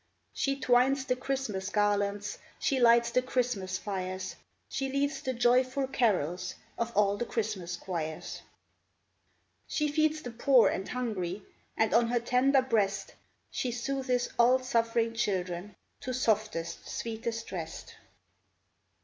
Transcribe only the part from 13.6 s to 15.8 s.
soothes all suffering children